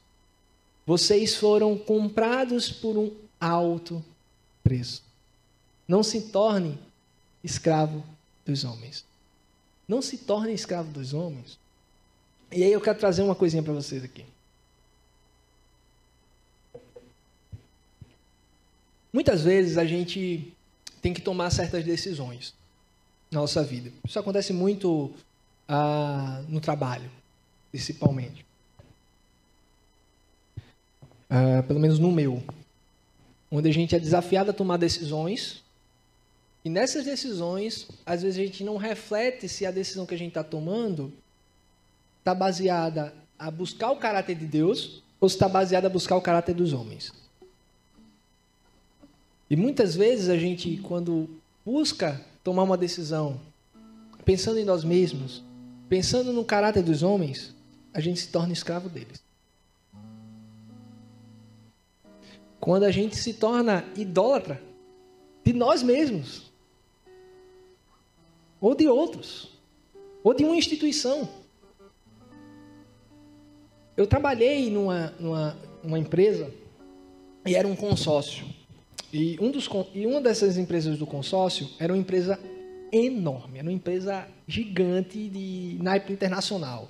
[0.86, 3.12] Vocês foram comprados por um
[3.42, 4.06] alto
[4.64, 5.04] preço.
[5.88, 6.78] Não se torne
[7.44, 8.04] escravo
[8.46, 9.04] dos homens.
[9.88, 11.58] Não se torne escravo dos homens.
[12.52, 14.24] E aí eu quero trazer uma coisinha para vocês aqui.
[19.16, 20.54] Muitas vezes a gente
[21.02, 22.54] tem que tomar certas decisões
[23.32, 23.90] na nossa vida.
[24.06, 25.10] Isso acontece muito
[25.70, 27.10] ah, no trabalho,
[27.72, 28.46] principalmente.
[31.30, 32.44] Ah, pelo menos no meu.
[33.50, 35.64] Onde a gente é desafiado a tomar decisões.
[36.66, 40.32] E nessas decisões, às vezes a gente não reflete se a decisão que a gente
[40.32, 41.14] está tomando
[42.20, 46.22] está baseada a buscar o caráter de Deus ou se está baseada a buscar o
[46.22, 47.14] caráter dos homens.
[49.50, 51.30] E muitas vezes a gente, quando
[51.66, 53.40] busca tomar uma decisão,
[54.24, 55.44] pensando em nós mesmos,
[55.88, 57.54] pensando no caráter dos homens,
[57.94, 59.24] a gente se torna escravo deles.
[62.60, 64.62] Quando a gente se torna idólatra
[65.44, 66.52] de nós mesmos,
[68.60, 69.52] ou de outros,
[70.24, 71.30] ou de uma instituição.
[73.96, 75.14] Eu trabalhei numa,
[75.84, 76.52] numa, empresa
[77.46, 78.44] e era um consórcio.
[79.16, 82.38] E, um dos, e uma dessas empresas do consórcio era uma empresa
[82.92, 86.90] enorme, era uma empresa gigante de naipe internacional.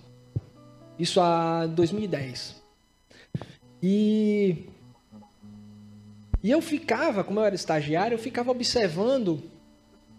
[0.98, 2.56] Isso há 2010.
[3.80, 4.66] E,
[6.42, 9.44] e eu ficava, como eu era estagiário, eu ficava observando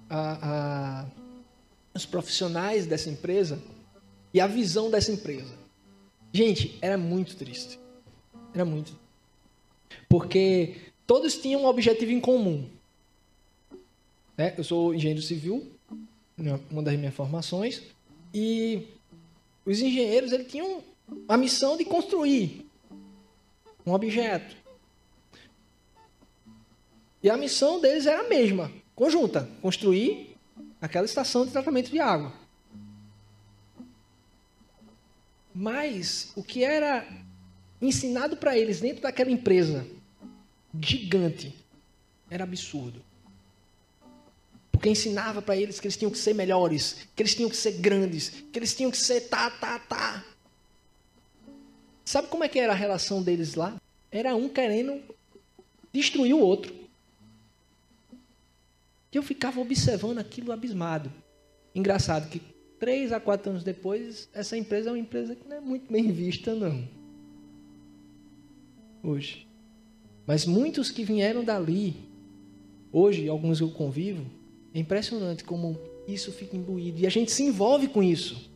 [0.09, 1.07] a, a,
[1.93, 3.61] os profissionais dessa empresa
[4.33, 5.55] e a visão dessa empresa.
[6.33, 7.81] Gente, era muito triste.
[8.55, 8.97] Era muito.
[10.09, 10.77] Porque
[11.07, 12.69] todos tinham um objetivo em comum.
[14.37, 14.55] Né?
[14.59, 15.71] Eu sou engenheiro civil,
[16.37, 17.83] né, uma das minhas formações,
[18.35, 18.89] e
[19.65, 20.83] os engenheiros eles tinham
[21.29, 22.67] a missão de construir
[23.87, 24.57] um objeto.
[27.23, 30.37] E a missão deles era a mesma, conjunta, construir
[30.81, 32.33] aquela estação de tratamento de água.
[35.55, 37.07] Mas o que era
[37.81, 39.87] ensinado para eles dentro daquela empresa
[40.81, 41.55] gigante.
[42.31, 43.03] Era absurdo.
[44.71, 47.73] Porque ensinava para eles que eles tinham que ser melhores, que eles tinham que ser
[47.73, 50.25] grandes, que eles tinham que ser tá, tá, tá.
[52.05, 53.77] Sabe como é que era a relação deles lá?
[54.11, 55.03] Era um querendo
[55.93, 56.75] destruir o outro.
[59.13, 61.11] E eu ficava observando aquilo abismado.
[61.75, 62.41] Engraçado que
[62.79, 66.13] três a quatro anos depois, essa empresa é uma empresa que não é muito bem
[66.13, 66.87] vista, não.
[69.03, 69.46] Hoje.
[70.27, 71.95] Mas muitos que vieram dali,
[72.93, 74.25] hoje, alguns eu convivo,
[74.75, 77.01] é impressionante como isso fica imbuído.
[77.01, 78.51] E a gente se envolve com isso.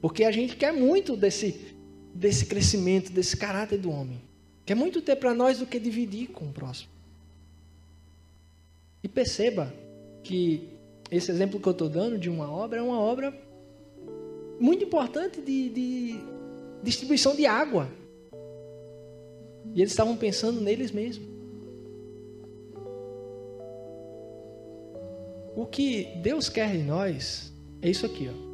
[0.00, 1.76] Porque a gente quer muito desse,
[2.12, 4.20] desse crescimento, desse caráter do homem.
[4.66, 6.90] Quer muito ter para nós do que dividir com o próximo.
[9.02, 9.72] E perceba
[10.22, 10.68] que
[11.10, 13.36] esse exemplo que eu estou dando de uma obra é uma obra
[14.58, 16.20] muito importante de, de
[16.82, 17.88] distribuição de água.
[19.74, 21.26] E eles estavam pensando neles mesmos.
[25.54, 28.52] O que Deus quer em nós é isso aqui, ó.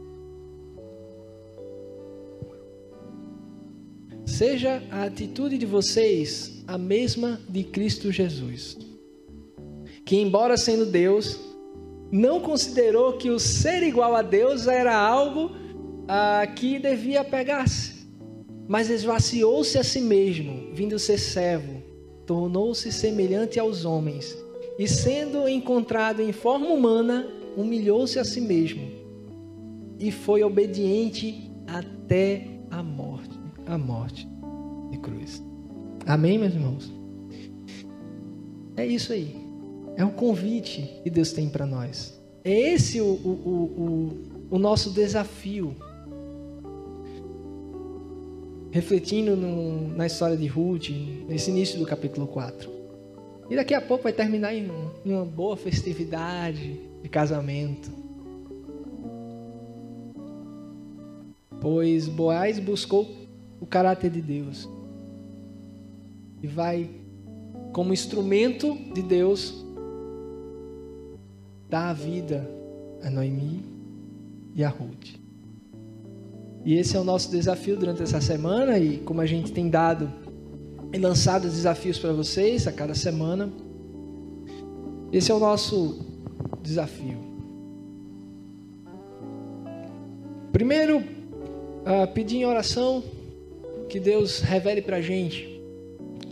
[4.26, 8.76] Seja a atitude de vocês a mesma de Cristo Jesus,
[10.04, 11.40] que, embora sendo Deus,
[12.10, 15.50] não considerou que o ser igual a Deus era algo
[16.06, 17.97] ah, que devia pegar-se
[18.68, 21.82] mas esvaziou-se a si mesmo, vindo ser servo,
[22.26, 24.36] tornou-se semelhante aos homens,
[24.78, 28.86] e sendo encontrado em forma humana, humilhou-se a si mesmo,
[29.98, 34.28] e foi obediente até a morte, a morte
[34.90, 35.42] de cruz.
[36.06, 36.92] Amém, meus irmãos?
[38.76, 39.34] É isso aí.
[39.96, 42.20] É o convite que Deus tem para nós.
[42.44, 44.12] É esse o, o,
[44.50, 45.74] o, o nosso desafio
[48.70, 50.90] refletindo no, na história de Ruth,
[51.28, 52.70] nesse início do capítulo 4.
[53.50, 54.70] E daqui a pouco vai terminar em,
[55.04, 57.90] em uma boa festividade de casamento.
[61.60, 63.08] Pois Boaz buscou
[63.60, 64.68] o caráter de Deus
[66.42, 66.88] e vai,
[67.72, 69.64] como instrumento de Deus,
[71.68, 72.48] dar a vida
[73.02, 73.64] a Noemi
[74.54, 75.27] e a Ruth.
[76.64, 80.10] E esse é o nosso desafio durante essa semana e como a gente tem dado
[80.92, 83.50] e lançado desafios para vocês a cada semana,
[85.12, 86.04] esse é o nosso
[86.62, 87.18] desafio.
[90.52, 93.02] Primeiro, uh, pedir em oração
[93.88, 95.58] que Deus revele para a gente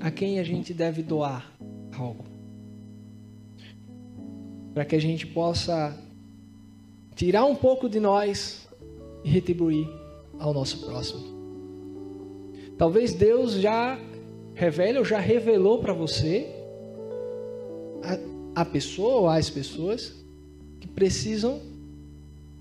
[0.00, 1.50] a quem a gente deve doar
[1.96, 2.24] algo.
[4.74, 5.96] Para que a gente possa
[7.14, 8.68] tirar um pouco de nós
[9.24, 9.88] e retribuir
[10.38, 11.36] ao nosso próximo.
[12.78, 13.98] Talvez Deus já
[14.54, 16.46] revele ou já revelou para você
[18.02, 20.14] a, a pessoa ou as pessoas
[20.80, 21.60] que precisam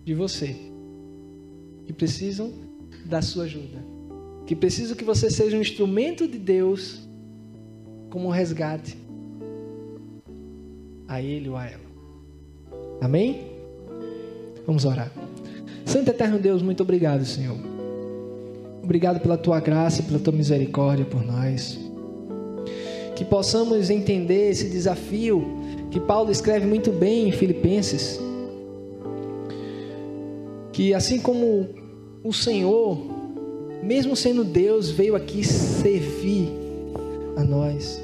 [0.04, 0.56] de você,
[1.86, 2.54] que precisam
[3.06, 3.84] da sua ajuda,
[4.46, 7.08] que precisam que você seja um instrumento de Deus
[8.10, 8.98] como um resgate
[11.08, 11.86] a ele ou a ela.
[13.02, 13.52] Amém?
[14.66, 15.25] Vamos orar.
[15.86, 17.56] Santo Eterno Deus, muito obrigado, Senhor.
[18.84, 21.80] Obrigado pela tua graça e pela tua misericórdia por nós.
[23.16, 25.44] Que possamos entender esse desafio
[25.90, 28.20] que Paulo escreve muito bem em Filipenses.
[30.74, 31.70] Que assim como
[32.24, 32.98] o Senhor,
[33.82, 36.50] mesmo sendo Deus, veio aqui servir
[37.38, 38.02] a nós,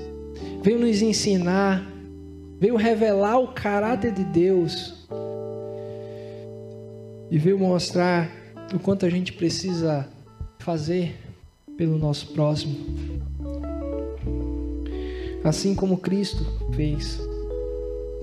[0.64, 1.86] veio nos ensinar,
[2.60, 5.02] veio revelar o caráter de Deus
[7.32, 8.30] e veio mostrar
[8.76, 10.06] o quanto a gente precisa
[10.60, 11.16] fazer
[11.78, 12.76] pelo nosso próximo.
[15.42, 17.20] Assim como Cristo fez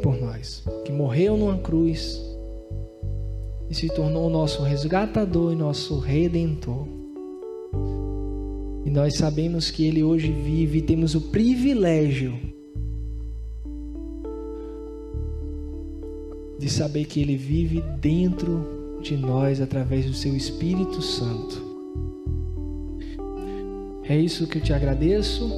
[0.02, 2.22] por nós, que morreu numa cruz
[3.70, 6.86] e se tornou o nosso resgatador e nosso redentor.
[8.84, 12.38] E nós sabemos que Ele hoje vive e temos o privilégio
[16.58, 21.68] de saber que Ele vive dentro de nós através do seu Espírito Santo.
[24.04, 25.50] É isso que eu te agradeço.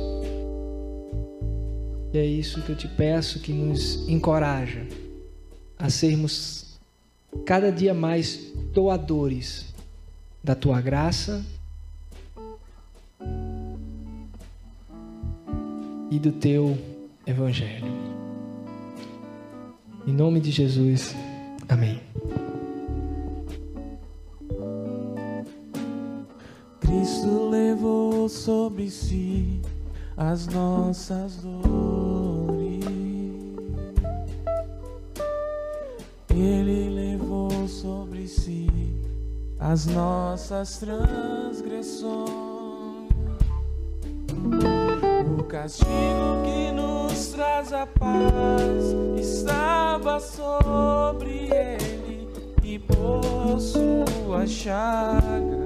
[2.12, 4.84] E é isso que eu te peço que nos encoraja
[5.78, 6.78] a sermos
[7.46, 9.72] cada dia mais doadores
[10.42, 11.44] da tua graça
[16.10, 16.76] e do teu
[17.24, 17.86] evangelho.
[20.06, 21.14] Em nome de Jesus.
[21.68, 22.00] Amém.
[28.90, 29.60] si
[30.16, 32.84] as nossas dores.
[36.28, 38.68] Ele levou sobre si
[39.58, 42.30] as nossas transgressões.
[45.38, 52.28] O castigo que nos traz a paz estava sobre ele
[52.62, 55.59] e por sua chaga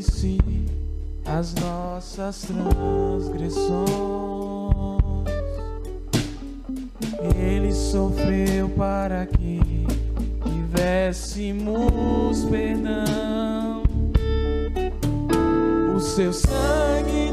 [0.00, 0.38] Perdoe-se
[1.26, 3.90] as nossas transgressões.
[7.36, 9.60] Ele sofreu para que
[10.42, 13.82] tivéssemos perdão.
[15.94, 17.29] O seu sangue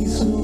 [0.00, 0.43] Isso